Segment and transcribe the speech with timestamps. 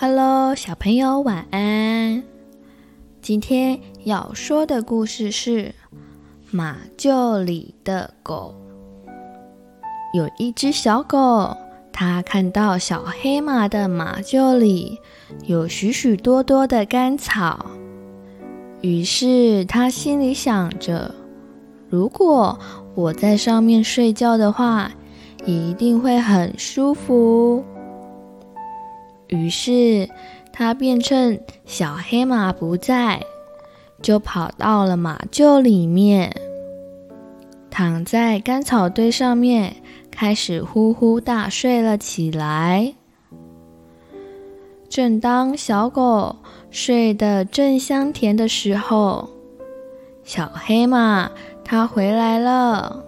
[0.00, 2.22] Hello，小朋友，晚安。
[3.20, 5.64] 今天要说的故事是
[6.52, 8.54] 《马厩里的狗》。
[10.16, 11.56] 有一只小狗，
[11.92, 15.00] 它看到小黑马的马厩里
[15.46, 17.66] 有许许多多的干草，
[18.80, 21.12] 于是它心里想着：
[21.88, 22.56] 如果
[22.94, 24.92] 我在上面睡觉的话，
[25.44, 27.64] 一定会很舒服。
[29.28, 30.08] 于是，
[30.52, 33.22] 他便趁小黑马不在，
[34.02, 36.34] 就跑到了马厩里面，
[37.70, 39.76] 躺在干草堆上面，
[40.10, 42.94] 开始呼呼大睡了起来。
[44.88, 46.36] 正当小狗
[46.70, 49.28] 睡得正香甜的时候，
[50.24, 51.30] 小黑马
[51.62, 53.04] 它回来了，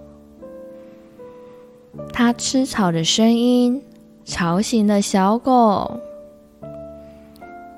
[2.13, 3.83] 它吃草的声音
[4.27, 5.99] 吵醒了小狗。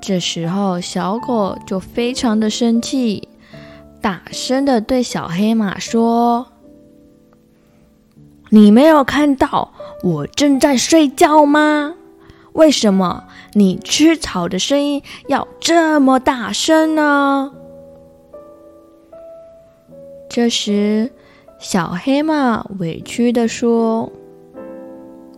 [0.05, 3.28] 这时候，小狗就非常的生气，
[4.00, 6.48] 大声的对小黑马说
[8.50, 11.95] ：“你没有看到我正在睡觉吗？
[12.55, 17.53] 为什么你吃草的声音要这么大声呢？”
[20.28, 21.12] 这时，
[21.61, 24.11] 小黑马委屈的说：“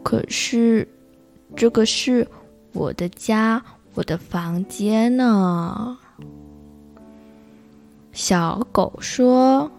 [0.02, 0.88] 可是，
[1.54, 2.26] 这个是
[2.72, 3.62] 我的家。”
[3.94, 5.98] 我的房间呢？
[8.12, 9.70] 小狗说：“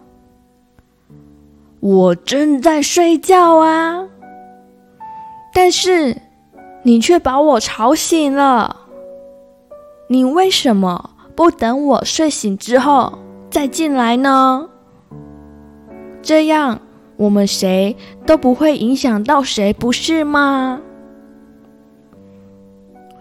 [1.80, 4.08] 我正在睡觉啊，
[5.52, 6.16] 但是
[6.82, 8.76] 你却把我吵醒了。
[10.08, 13.18] 你为什么不等我睡醒之后
[13.50, 14.68] 再进来呢？
[16.22, 16.80] 这样
[17.16, 20.80] 我们谁都不会影响到谁，不是吗？”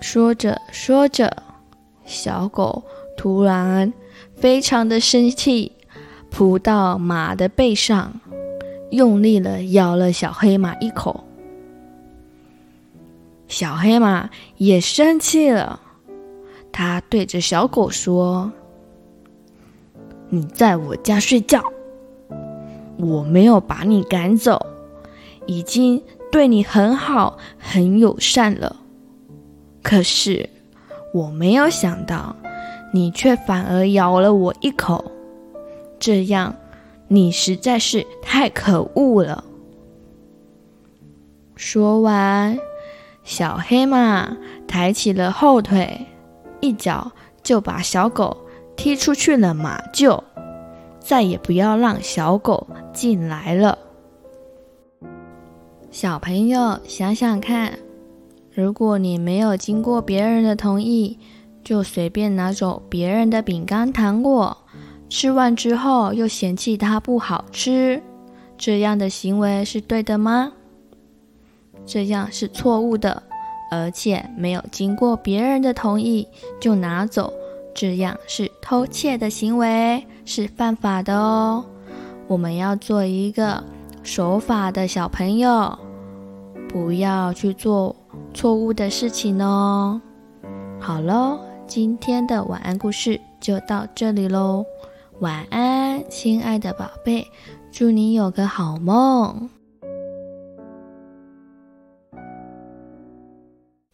[0.08, 1.36] 说着说着，
[2.06, 2.84] 小狗
[3.18, 3.92] 突然
[4.36, 5.72] 非常的生气，
[6.30, 8.22] 扑到马的背上，
[8.92, 11.24] 用力的咬了小黑马一口。
[13.48, 15.82] 小黑马也生气了，
[16.72, 18.52] 它对着小狗说
[20.30, 21.64] ：“你在我家睡觉，
[23.00, 24.68] 我没有把你赶走，
[25.48, 28.82] 已经对你很好、很友善了。”
[29.86, 30.50] 可是，
[31.14, 32.36] 我没有想到，
[32.92, 35.12] 你却反而咬了我一口，
[36.00, 36.56] 这样，
[37.08, 39.44] 你实在是太可恶了。
[41.56, 42.58] 说完，
[43.24, 44.36] 小黑马
[44.68, 46.08] 抬起了后腿，
[46.62, 47.12] 一脚
[47.44, 48.36] 就把小狗
[48.76, 50.20] 踢出去了马厩，
[51.00, 53.78] 再也不要让小狗进来了。
[55.92, 57.78] 小朋友，想想看。
[58.56, 61.20] 如果你没有经过别人的同意，
[61.62, 64.56] 就随便拿走别人的饼干糖果，
[65.10, 68.02] 吃完之后又嫌弃它不好吃，
[68.58, 70.54] 这样的行为是对的吗？
[71.86, 73.24] 这样是错误的，
[73.70, 76.26] 而且没有经过别人的同意
[76.58, 77.34] 就拿走，
[77.74, 81.66] 这样是偷窃的行为，是犯法的哦。
[82.28, 83.62] 我们要做一个
[84.02, 85.78] 守法的小朋友，
[86.70, 87.94] 不要去做。
[88.36, 90.00] 错误的事情哦。
[90.80, 94.66] 好喽，今天的晚安故事就到这里喽。
[95.22, 97.26] 晚安，亲爱的宝贝，
[97.72, 99.50] 祝你有个好梦。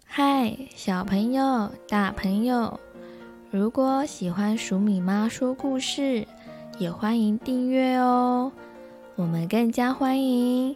[0.04, 2.80] 嗨，小朋友、大朋友，
[3.52, 6.28] 如果喜欢黍米妈说故事，
[6.80, 8.52] 也欢迎订阅哦。
[9.16, 10.76] 我们更加欢迎。